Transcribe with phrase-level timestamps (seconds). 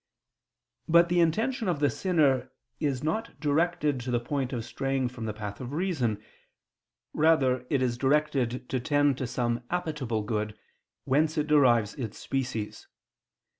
[0.89, 5.25] But the intention of the sinner is not directed to the point of straying from
[5.25, 6.19] the path of reason;
[7.13, 10.57] rather is it directed to tend to some appetible good
[11.03, 12.87] whence it derives its species.